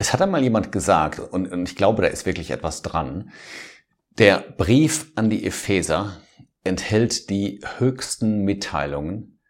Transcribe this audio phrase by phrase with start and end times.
[0.00, 3.32] Es hat einmal jemand gesagt, und, und ich glaube, da ist wirklich etwas dran,
[4.12, 6.16] der Brief an die Epheser
[6.64, 9.40] enthält die höchsten Mitteilungen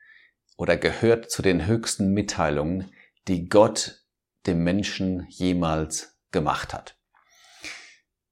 [0.56, 2.90] oder gehört zu den höchsten Mitteilungen,
[3.28, 4.04] die Gott
[4.48, 6.96] dem Menschen jemals gemacht hat.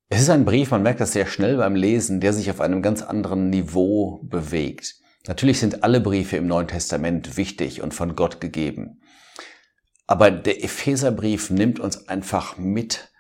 [0.09, 2.83] Es ist ein Brief, man merkt das sehr schnell beim Lesen, der sich auf einem
[2.83, 4.97] ganz anderen Niveau bewegt.
[5.29, 9.03] Natürlich sind alle Briefe im Neuen Testament wichtig und von Gott gegeben.
[10.09, 13.13] Aber der Epheserbrief nimmt uns einfach mit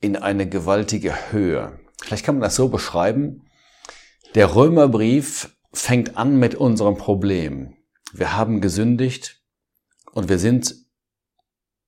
[0.00, 1.78] in eine gewaltige Höhe.
[2.02, 3.44] Vielleicht kann man das so beschreiben.
[4.34, 7.76] Der Römerbrief fängt an mit unserem Problem.
[8.14, 9.42] Wir haben gesündigt
[10.12, 10.74] und wir sind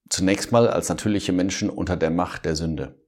[0.07, 3.01] zunächst mal als natürliche Menschen unter der Macht der Sünde.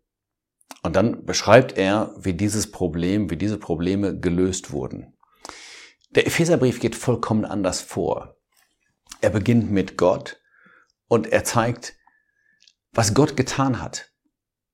[0.82, 5.16] Und dann beschreibt er, wie dieses Problem, wie diese Probleme gelöst wurden.
[6.10, 8.38] Der Epheserbrief geht vollkommen anders vor.
[9.22, 10.42] Er beginnt mit Gott
[11.08, 11.94] und er zeigt,
[12.92, 14.12] was Gott getan hat.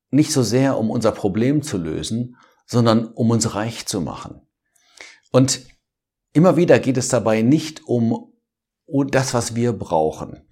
[0.09, 4.41] Nicht so sehr, um unser Problem zu lösen, sondern um uns reich zu machen.
[5.31, 5.65] Und
[6.33, 8.33] immer wieder geht es dabei nicht um
[8.87, 10.47] das, was wir brauchen,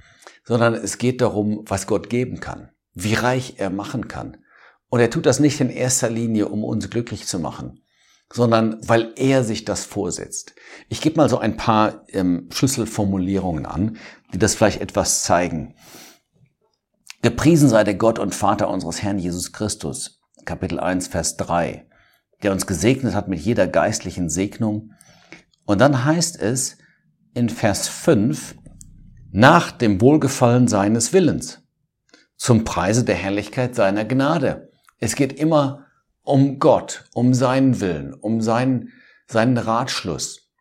[0.46, 4.38] sondern es geht darum, was Gott geben kann, wie reich er machen kann.
[4.88, 7.84] Und er tut das nicht in erster Linie, um uns glücklich zu machen,
[8.32, 10.54] sondern weil er sich das vorsetzt.
[10.88, 13.98] Ich gebe mal so ein paar ähm, Schlüsselformulierungen an,
[14.34, 15.76] die das vielleicht etwas zeigen.
[17.22, 21.86] Gepriesen sei der Gott und Vater unseres Herrn Jesus Christus, Kapitel 1, Vers 3,
[22.44, 24.92] der uns gesegnet hat mit jeder geistlichen Segnung.
[25.66, 26.78] Und dann heißt es
[27.34, 28.56] in Vers 5,
[29.32, 31.62] nach dem Wohlgefallen seines Willens,
[32.38, 34.70] zum Preise der Herrlichkeit seiner Gnade.
[34.98, 35.86] Es geht immer
[36.30, 38.94] um Gott, um seinen Willen, um seinen,
[39.28, 40.52] seinen Ratschluss.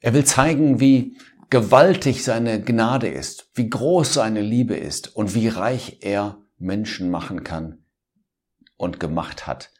[0.00, 1.18] Er will zeigen, wie
[1.50, 7.44] gewaltig seine Gnade ist, wie groß seine Liebe ist und wie reich er Menschen machen
[7.44, 7.84] kann
[8.76, 9.70] und gemacht hat,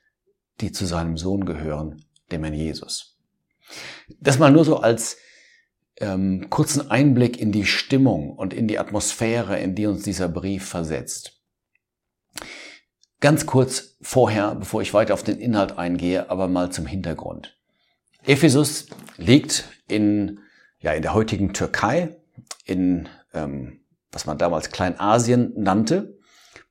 [0.60, 3.18] die zu seinem Sohn gehören, dem Herrn Jesus.
[4.20, 5.16] Das mal nur so als
[5.96, 10.66] ähm, kurzen Einblick in die Stimmung und in die Atmosphäre, in die uns dieser Brief
[10.66, 11.37] versetzt.
[13.20, 17.56] Ganz kurz vorher, bevor ich weiter auf den Inhalt eingehe, aber mal zum Hintergrund.
[18.24, 18.86] Ephesus
[19.16, 20.40] liegt in,
[20.80, 22.16] ja, in der heutigen Türkei,
[22.64, 23.80] in ähm,
[24.12, 26.18] was man damals Kleinasien nannte.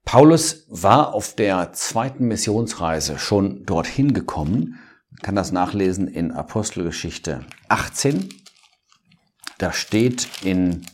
[0.06, 4.80] Paulus war auf der zweiten Missionsreise schon dorthin gekommen.
[5.10, 8.30] Man kann das nachlesen in Apostelgeschichte 18.
[9.58, 10.86] Da steht in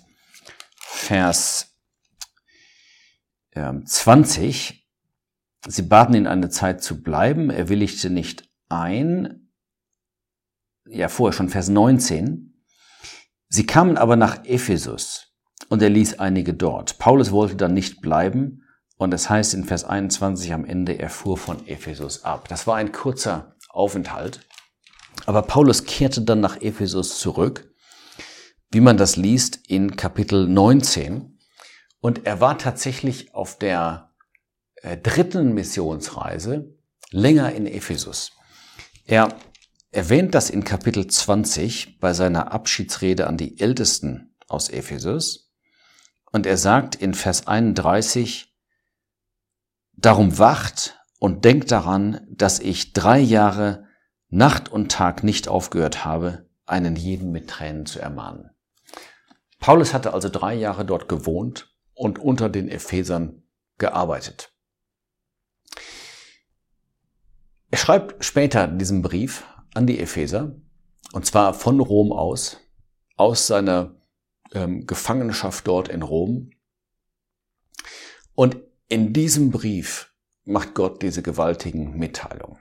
[0.79, 1.75] Vers
[3.53, 4.82] 20, ähm,
[5.67, 9.49] Sie baten ihn eine Zeit zu bleiben, er willigte nicht ein.
[10.85, 12.53] Ja, vorher schon Vers 19.
[13.49, 15.33] Sie kamen aber nach Ephesus
[15.69, 16.97] und er ließ einige dort.
[16.97, 18.63] Paulus wollte dann nicht bleiben
[18.97, 22.47] und es heißt in Vers 21 am Ende, er fuhr von Ephesus ab.
[22.49, 24.41] Das war ein kurzer Aufenthalt.
[25.25, 27.71] Aber Paulus kehrte dann nach Ephesus zurück,
[28.71, 31.39] wie man das liest in Kapitel 19.
[32.01, 34.12] Und er war tatsächlich auf der
[34.83, 36.75] dritten Missionsreise
[37.11, 38.31] länger in Ephesus.
[39.05, 39.35] Er
[39.91, 45.51] erwähnt das in Kapitel 20 bei seiner Abschiedsrede an die Ältesten aus Ephesus.
[46.31, 48.53] Und er sagt in Vers 31,
[49.95, 53.87] Darum wacht und denkt daran, dass ich drei Jahre
[54.29, 58.49] Nacht und Tag nicht aufgehört habe, einen jeden mit Tränen zu ermahnen.
[59.59, 63.43] Paulus hatte also drei Jahre dort gewohnt und unter den Ephesern
[63.77, 64.52] gearbeitet.
[67.73, 70.55] Er schreibt später diesen Brief an die Epheser,
[71.11, 72.59] und zwar von Rom aus,
[73.17, 73.95] aus seiner
[74.51, 76.51] ähm, Gefangenschaft dort in Rom.
[78.35, 78.57] Und
[78.89, 80.13] in diesem Brief
[80.45, 82.59] macht Gott diese gewaltigen Mitteilungen.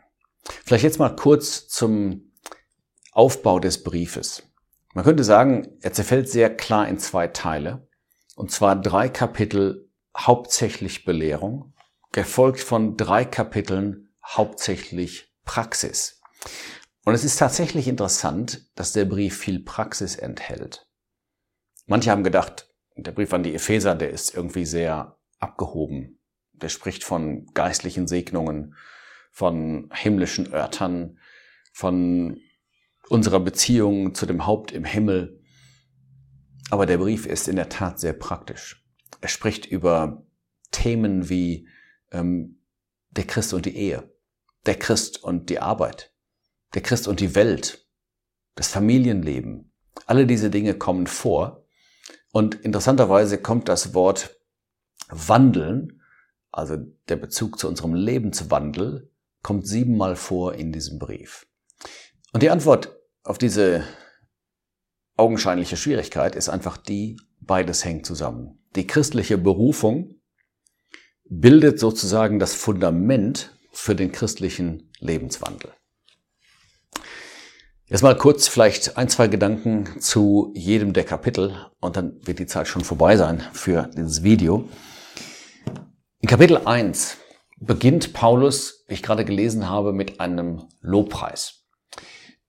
[0.65, 2.33] Vielleicht jetzt mal kurz zum
[3.13, 4.51] Aufbau des Briefes.
[4.95, 7.87] Man könnte sagen, er zerfällt sehr klar in zwei Teile,
[8.35, 11.75] und zwar drei Kapitel hauptsächlich Belehrung,
[12.13, 16.21] gefolgt von drei Kapiteln hauptsächlich Praxis.
[17.05, 20.89] Und es ist tatsächlich interessant, dass der Brief viel Praxis enthält.
[21.87, 26.21] Manche haben gedacht, der Brief an die Epheser, der ist irgendwie sehr abgehoben.
[26.53, 28.77] Der spricht von geistlichen Segnungen,
[29.33, 31.19] von himmlischen Örtern,
[31.73, 32.41] von
[33.09, 35.43] unserer Beziehung zu dem Haupt im Himmel.
[36.71, 38.87] Aber der Brief ist in der Tat sehr praktisch.
[39.21, 40.25] Er spricht über
[40.71, 41.69] Themen wie
[42.13, 42.62] ähm,
[43.13, 44.13] der Christ und die Ehe,
[44.67, 46.13] der Christ und die Arbeit,
[46.75, 47.87] der Christ und die Welt,
[48.55, 49.73] das Familienleben.
[50.07, 51.65] Alle diese Dinge kommen vor.
[52.33, 54.39] Und interessanterweise kommt das Wort
[55.09, 56.03] wandeln
[56.53, 56.77] also
[57.09, 59.11] der Bezug zu unserem Lebenswandel,
[59.43, 61.47] kommt siebenmal vor in diesem Brief.
[62.33, 62.95] Und die Antwort
[63.25, 63.85] auf diese
[65.17, 68.63] augenscheinliche Schwierigkeit ist einfach die, beides hängt zusammen.
[68.77, 70.21] Die christliche Berufung
[71.41, 75.73] bildet sozusagen das Fundament für den christlichen Lebenswandel.
[77.87, 82.47] Jetzt mal kurz vielleicht ein, zwei Gedanken zu jedem der Kapitel und dann wird die
[82.47, 84.69] Zeit schon vorbei sein für dieses Video.
[86.21, 87.17] In Kapitel 1
[87.59, 91.65] beginnt Paulus, wie ich gerade gelesen habe, mit einem Lobpreis.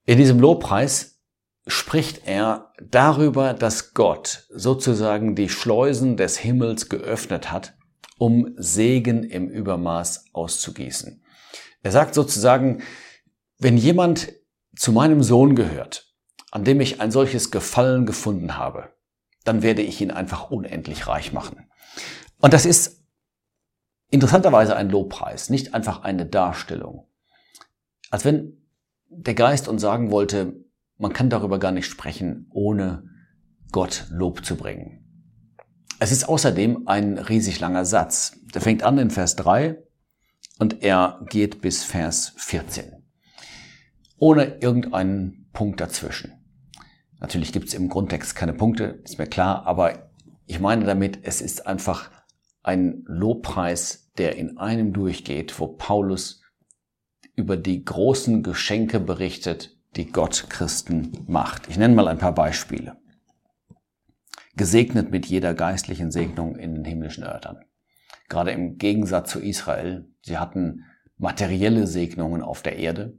[0.05, 1.21] In diesem Lobpreis
[1.67, 7.73] spricht er darüber, dass Gott sozusagen die Schleusen des Himmels geöffnet hat,
[8.17, 11.23] um Segen im Übermaß auszugießen.
[11.81, 12.83] Er sagt sozusagen,
[13.59, 14.33] wenn jemand
[14.75, 16.13] zu meinem Sohn gehört,
[16.51, 18.93] an dem ich ein solches Gefallen gefunden habe,
[19.43, 21.69] dann werde ich ihn einfach unendlich reich machen.
[22.39, 23.03] Und das ist
[24.09, 27.07] interessanterweise ein Lobpreis, nicht einfach eine Darstellung.
[28.09, 28.61] Als wenn
[29.09, 30.63] der Geist uns sagen wollte,
[30.97, 33.09] man kann darüber gar nicht sprechen, ohne
[33.71, 35.02] Gott Lob zu bringen.
[35.99, 38.37] Es ist außerdem ein riesig langer Satz.
[38.53, 39.77] Der fängt an in Vers 3
[40.59, 43.03] und er geht bis Vers 14.
[44.17, 46.33] Ohne irgendeinen Punkt dazwischen.
[47.19, 50.11] Natürlich gibt es im Grundtext keine Punkte, ist mir klar, aber
[50.45, 52.11] ich meine damit, es ist einfach
[52.63, 56.41] ein Lobpreis der in einem durchgeht, wo Paulus
[57.35, 61.67] über die großen Geschenke berichtet, die Gott Christen macht.
[61.67, 62.97] Ich nenne mal ein paar Beispiele.
[64.55, 67.65] Gesegnet mit jeder geistlichen Segnung in den himmlischen Örtern.
[68.29, 70.85] Gerade im Gegensatz zu Israel, sie hatten
[71.17, 73.17] materielle Segnungen auf der Erde.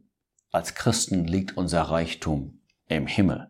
[0.51, 3.49] Als Christen liegt unser Reichtum im Himmel.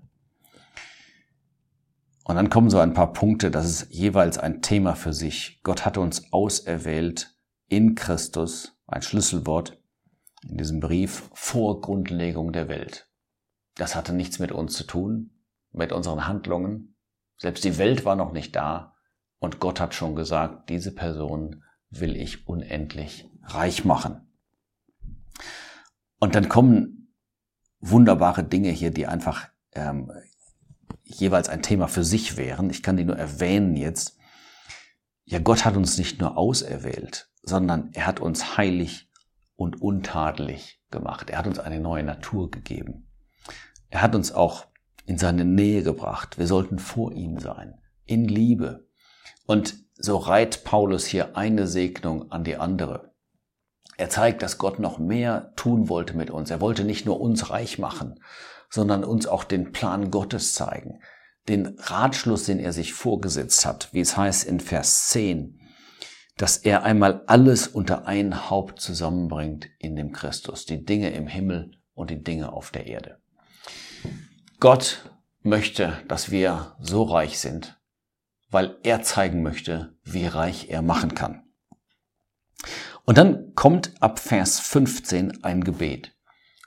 [2.25, 5.61] Und dann kommen so ein paar Punkte, das ist jeweils ein Thema für sich.
[5.63, 7.37] Gott hat uns auserwählt
[7.69, 9.79] in Christus, ein Schlüsselwort
[10.49, 13.11] in diesem Brief, vor Grundlegung der Welt.
[13.75, 15.31] Das hatte nichts mit uns zu tun,
[15.73, 16.94] mit unseren Handlungen.
[17.37, 18.95] Selbst die Welt war noch nicht da
[19.39, 24.33] und Gott hat schon gesagt, diese Person will ich unendlich reich machen.
[26.19, 27.15] Und dann kommen
[27.81, 30.11] wunderbare Dinge hier, die einfach ähm,
[31.03, 32.71] jeweils ein Thema für sich wären.
[32.71, 34.17] Ich kann die nur erwähnen jetzt.
[35.25, 39.11] Ja, Gott hat uns nicht nur auserwählt, sondern er hat uns heilig
[39.57, 41.31] und untadelig gemacht.
[41.31, 43.09] Er hat uns eine neue Natur gegeben.
[43.89, 44.67] Er hat uns auch
[45.07, 46.39] in seine Nähe gebracht.
[46.39, 48.87] Wir sollten vor ihm sein, in Liebe.
[49.47, 53.13] Und so reiht Paulus hier eine Segnung an die andere.
[53.97, 56.51] Er zeigt, dass Gott noch mehr tun wollte mit uns.
[56.51, 58.21] Er wollte nicht nur uns reich machen,
[58.71, 61.01] sondern uns auch den Plan Gottes zeigen,
[61.49, 65.61] den Ratschluss, den er sich vorgesetzt hat, wie es heißt in Vers 10
[66.37, 71.73] dass er einmal alles unter ein Haupt zusammenbringt in dem Christus, die Dinge im Himmel
[71.95, 73.19] und die Dinge auf der Erde.
[74.65, 75.11] Gott
[75.43, 77.79] möchte, dass wir so reich sind,
[78.49, 81.43] weil er zeigen möchte, wie reich er machen kann.
[83.05, 86.17] Und dann kommt ab Vers 15 ein Gebet.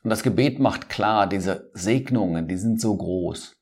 [0.04, 3.56] Und das Gebet macht klar, diese Segnungen, die sind so groß.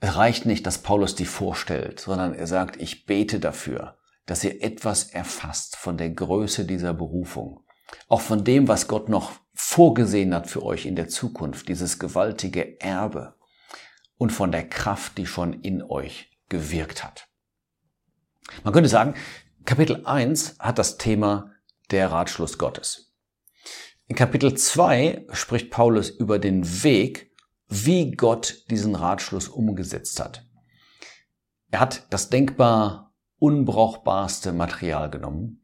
[0.00, 4.62] Es reicht nicht, dass Paulus die vorstellt, sondern er sagt, ich bete dafür, dass ihr
[4.62, 7.60] etwas erfasst von der Größe dieser Berufung,
[8.08, 12.80] auch von dem, was Gott noch vorgesehen hat für euch in der Zukunft, dieses gewaltige
[12.80, 13.34] Erbe
[14.16, 17.28] und von der Kraft, die schon in euch gewirkt hat.
[18.62, 19.14] Man könnte sagen,
[19.64, 21.52] Kapitel 1 hat das Thema
[21.90, 23.14] der Ratschluss Gottes.
[24.06, 27.32] In Kapitel 2 spricht Paulus über den Weg,
[27.68, 30.46] wie Gott diesen Ratschluss umgesetzt hat.
[31.70, 35.63] Er hat das denkbar unbrauchbarste Material genommen,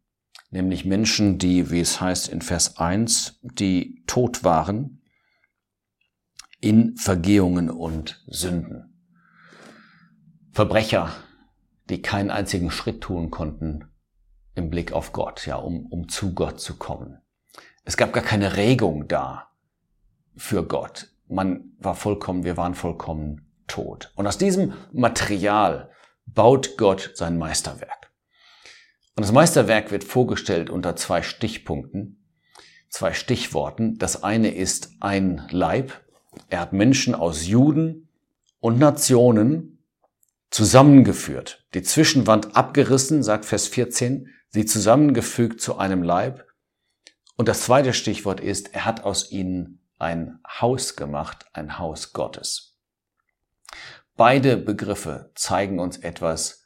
[0.50, 5.02] nämlich Menschen, die, wie es heißt in Vers 1, die tot waren
[6.61, 8.90] in Vergehungen und Sünden.
[10.52, 11.11] Verbrecher,
[11.88, 13.87] die keinen einzigen Schritt tun konnten
[14.54, 17.21] im Blick auf Gott, ja, um, um zu Gott zu kommen.
[17.85, 19.49] Es gab gar keine Regung da
[20.37, 21.09] für Gott.
[21.28, 24.12] Man war vollkommen, wir waren vollkommen tot.
[24.16, 25.90] Und aus diesem Material
[26.26, 28.10] baut Gott sein Meisterwerk.
[29.21, 32.25] Und das Meisterwerk wird vorgestellt unter zwei Stichpunkten,
[32.89, 33.99] zwei Stichworten.
[33.99, 35.93] Das eine ist ein Leib.
[36.49, 38.09] Er hat Menschen aus Juden
[38.61, 39.85] und Nationen
[40.49, 41.67] zusammengeführt.
[41.75, 46.47] Die Zwischenwand abgerissen, sagt Vers 14, sie zusammengefügt zu einem Leib.
[47.37, 52.79] Und das zweite Stichwort ist, er hat aus ihnen ein Haus gemacht, ein Haus Gottes.
[54.17, 56.65] Beide Begriffe zeigen uns etwas,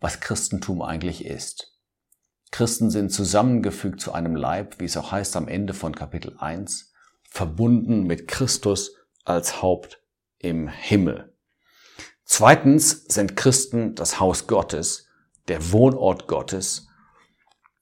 [0.00, 1.76] was Christentum eigentlich ist.
[2.50, 6.92] Christen sind zusammengefügt zu einem Leib, wie es auch heißt am Ende von Kapitel 1,
[7.28, 10.02] verbunden mit Christus als Haupt
[10.38, 11.36] im Himmel.
[12.24, 15.06] Zweitens sind Christen das Haus Gottes,
[15.48, 16.88] der Wohnort Gottes,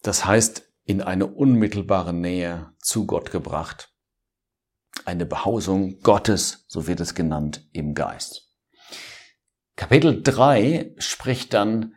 [0.02, 3.92] das heißt in eine unmittelbare Nähe zu Gott gebracht.
[5.04, 8.52] Eine Behausung Gottes, so wird es genannt, im Geist.
[9.75, 11.94] Kapitel 3 spricht dann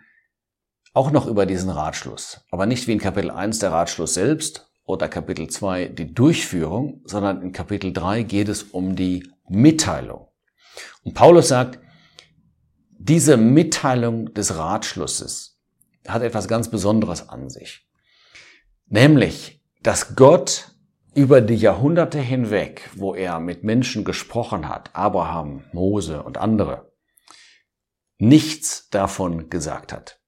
[1.00, 5.08] auch noch über diesen Ratschluss, aber nicht wie in Kapitel 1 der Ratschluss selbst oder
[5.08, 10.28] Kapitel 2 die Durchführung, sondern in Kapitel 3 geht es um die Mitteilung.
[11.06, 11.80] Und Paulus sagt,
[12.98, 15.58] diese Mitteilung des Ratschlusses
[16.06, 17.88] hat etwas ganz Besonderes an sich.
[18.88, 20.76] Nämlich, dass Gott
[21.16, 26.92] über die Jahrhunderte hinweg, wo er mit Menschen gesprochen hat, Abraham, Mose und andere,
[28.18, 30.19] nichts davon gesagt hat.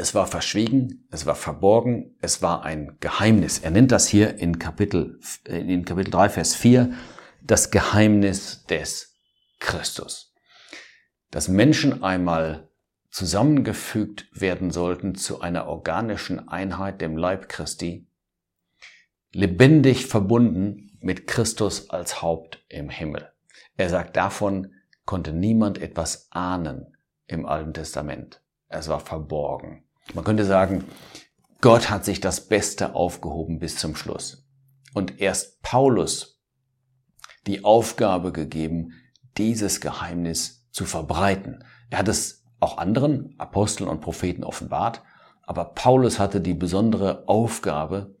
[0.00, 3.58] Es war verschwiegen, es war verborgen, es war ein Geheimnis.
[3.58, 6.92] Er nennt das hier in Kapitel, in Kapitel 3, Vers 4,
[7.42, 9.16] das Geheimnis des
[9.58, 10.32] Christus.
[11.32, 12.68] Dass Menschen einmal
[13.10, 18.06] zusammengefügt werden sollten zu einer organischen Einheit, dem Leib Christi,
[19.32, 23.32] lebendig verbunden mit Christus als Haupt im Himmel.
[23.76, 24.74] Er sagt, davon
[25.04, 28.40] konnte niemand etwas ahnen im Alten Testament.
[28.68, 29.87] Es war verborgen.
[30.14, 30.84] Man könnte sagen,
[31.60, 34.46] Gott hat sich das Beste aufgehoben bis zum Schluss.
[34.94, 36.40] Und erst Paulus
[37.46, 38.92] die Aufgabe gegeben,
[39.36, 41.64] dieses Geheimnis zu verbreiten.
[41.90, 45.02] Er hat es auch anderen Aposteln und Propheten offenbart,
[45.42, 48.16] aber Paulus hatte die besondere Aufgabe,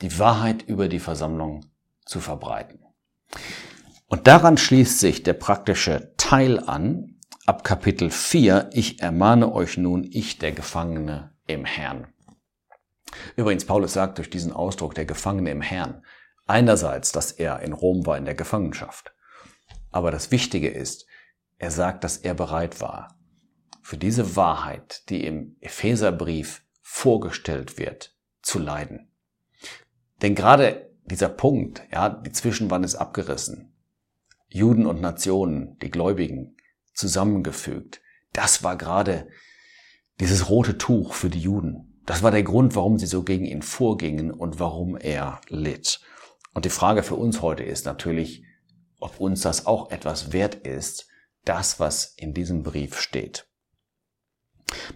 [0.00, 1.66] die Wahrheit über die Versammlung
[2.06, 2.80] zu verbreiten.
[4.06, 7.11] Und daran schließt sich der praktische Teil an,
[7.44, 12.06] ab Kapitel 4, ich ermahne euch nun, ich der Gefangene im Herrn.
[13.36, 16.04] Übrigens, Paulus sagt durch diesen Ausdruck der Gefangene im Herrn
[16.46, 19.14] einerseits, dass er in Rom war in der Gefangenschaft.
[19.90, 21.06] Aber das Wichtige ist,
[21.58, 23.18] er sagt, dass er bereit war,
[23.82, 29.10] für diese Wahrheit, die im Epheserbrief vorgestellt wird, zu leiden.
[30.20, 33.74] Denn gerade dieser Punkt, ja, die Zwischenwand ist abgerissen.
[34.48, 36.56] Juden und Nationen, die Gläubigen,
[36.94, 38.00] zusammengefügt.
[38.32, 39.28] Das war gerade
[40.20, 42.00] dieses rote Tuch für die Juden.
[42.06, 46.00] Das war der Grund, warum sie so gegen ihn vorgingen und warum er litt.
[46.54, 48.44] Und die Frage für uns heute ist natürlich,
[48.98, 51.08] ob uns das auch etwas wert ist,
[51.44, 53.46] das, was in diesem Brief steht.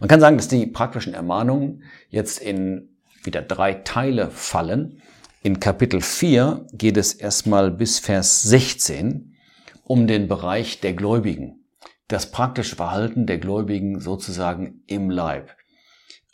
[0.01, 5.03] Man kann sagen, dass die praktischen Ermahnungen jetzt in wieder drei Teile fallen.
[5.43, 9.37] In Kapitel 4 geht es erstmal bis Vers 16
[9.83, 11.66] um den Bereich der Gläubigen
[12.09, 15.57] das praktische Verhalten der Gläubigen sozusagen im Leib.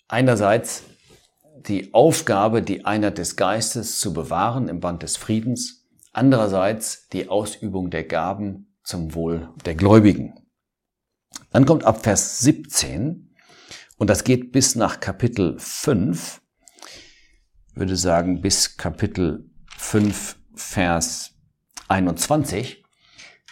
[0.09, 0.85] Einerseits
[1.67, 7.91] die Aufgabe, die Einheit des Geistes zu bewahren im Band des Friedens, andererseits die Ausübung
[7.91, 10.35] der Gaben zum Wohl der Gläubigen.
[11.51, 13.35] Dann kommt ab Vers 17
[13.97, 16.43] und das geht bis nach Kapitel 5,
[17.75, 21.35] würde sagen bis Kapitel 5, Vers
[21.89, 22.85] 21.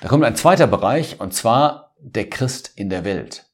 [0.01, 3.51] Da kommt ein zweiter Bereich und zwar der Christ in der Welt?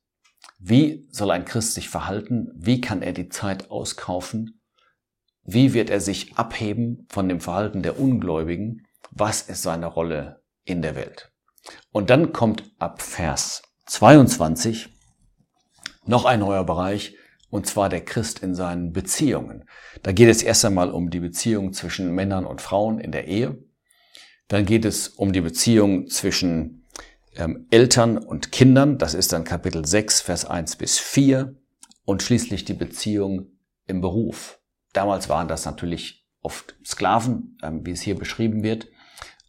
[0.59, 2.51] Wie soll ein Christ sich verhalten?
[2.55, 4.61] Wie kann er die Zeit auskaufen?
[5.45, 8.87] Wie wird er sich abheben von dem Verhalten der Ungläubigen?
[9.11, 11.31] Was ist seine Rolle in der Welt?
[11.93, 14.89] Und dann kommt ab Vers 22
[16.05, 17.17] noch ein neuer Bereich,
[17.51, 19.69] und zwar der Christ in seinen Beziehungen.
[20.03, 23.59] Da geht es erst einmal um die Beziehung zwischen Männern und Frauen in der Ehe.
[24.49, 26.86] Dann geht es um die Beziehung zwischen
[27.37, 31.55] ähm, Eltern und Kindern, das ist dann Kapitel 6, Vers 1 bis 4
[32.05, 33.47] und schließlich die Beziehung
[33.87, 34.61] im Beruf.
[34.93, 38.89] Damals waren das natürlich oft Sklaven, ähm, wie es hier beschrieben wird,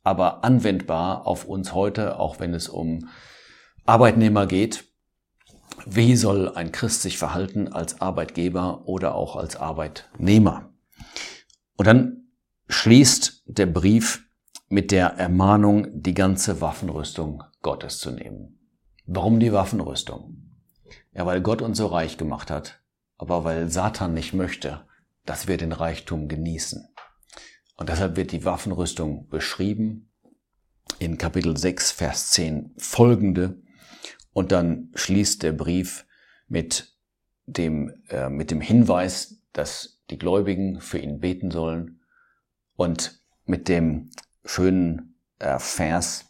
[0.03, 3.09] aber anwendbar auf uns heute, auch wenn es um
[3.85, 4.85] Arbeitnehmer geht.
[5.85, 10.73] Wie soll ein Christ sich verhalten als Arbeitgeber oder auch als Arbeitnehmer?
[11.77, 12.31] Und dann
[12.67, 14.23] schließt der Brief
[14.69, 18.57] mit der Ermahnung, die ganze Waffenrüstung Gottes zu nehmen.
[19.07, 20.37] Warum die Waffenrüstung?
[21.11, 22.81] Ja, weil Gott uns so reich gemacht hat,
[23.17, 24.87] aber weil Satan nicht möchte,
[25.25, 26.87] dass wir den Reichtum genießen.
[27.75, 30.13] Und deshalb wird die Waffenrüstung beschrieben
[30.99, 33.61] in Kapitel 6, Vers 10 folgende.
[34.31, 36.05] Und dann schließt der Brief
[36.47, 36.95] mit
[37.47, 41.99] dem, äh, mit dem Hinweis, dass die Gläubigen für ihn beten sollen
[42.77, 44.11] und mit dem
[44.45, 46.26] schönen äh, Vers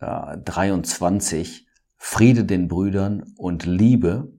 [0.00, 4.32] äh, 23, Friede den Brüdern und Liebe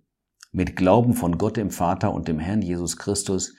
[0.52, 3.54] mit Glauben von Gott dem Vater und dem Herrn Jesus Christus.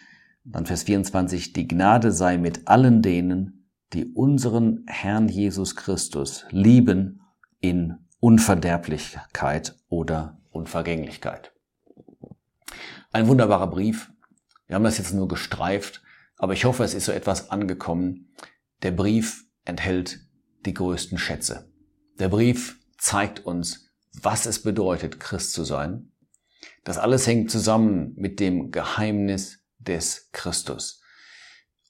[0.45, 7.21] Dann Vers 24, die Gnade sei mit allen denen, die unseren Herrn Jesus Christus lieben
[7.61, 11.53] in Unverderblichkeit oder Unvergänglichkeit.
[13.13, 14.13] Ein wunderbarer Brief.
[14.67, 16.03] Wir haben das jetzt nur gestreift,
[16.37, 18.33] aber ich hoffe, es ist so etwas angekommen.
[18.83, 20.21] Der Brief enthält
[20.67, 21.73] die größten Schätze.
[22.19, 26.11] Der Brief zeigt uns, was es bedeutet, Christ zu sein.
[26.85, 31.01] Das alles hängt zusammen mit dem Geheimnis des Christus.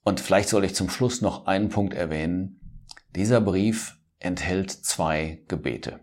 [0.05, 2.85] Und vielleicht soll ich zum Schluss noch einen Punkt erwähnen.
[3.15, 6.01] Dieser Brief enthält zwei Gebete.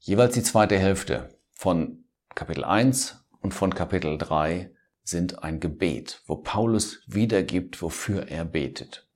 [0.00, 4.72] Jeweils die zweite Hälfte von Kapitel 1 und von Kapitel 3
[5.02, 9.08] sind ein Gebet, wo Paulus wiedergibt, wofür er betet.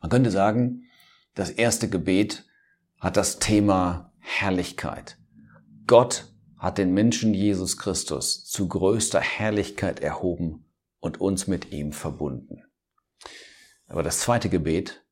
[0.00, 0.84] Man könnte sagen,
[1.34, 2.46] das erste Gebet
[3.02, 5.18] hat das Thema Herrlichkeit.
[5.88, 12.62] Gott hat den Menschen Jesus Christus zu größter Herrlichkeit erhoben und uns mit ihm verbunden.
[13.88, 15.04] Aber das zweite Gebet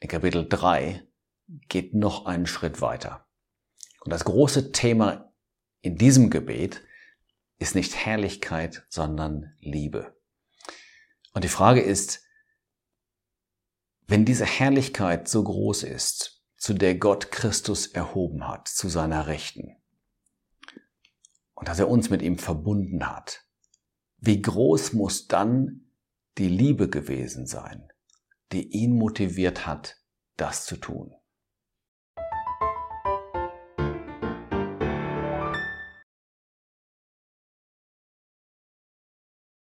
[0.00, 1.06] in Kapitel 3
[1.68, 3.28] geht noch einen Schritt weiter.
[4.00, 5.32] Und das große Thema
[5.82, 6.82] in diesem Gebet
[7.58, 10.16] ist nicht Herrlichkeit, sondern Liebe.
[11.32, 12.24] Und die Frage ist,
[14.08, 19.76] wenn diese Herrlichkeit so groß ist, zu der Gott Christus erhoben hat, zu seiner Rechten,
[21.54, 23.46] und dass er uns mit ihm verbunden hat.
[24.18, 25.90] Wie groß muss dann
[26.36, 27.90] die Liebe gewesen sein,
[28.52, 29.96] die ihn motiviert hat,
[30.36, 31.14] das zu tun?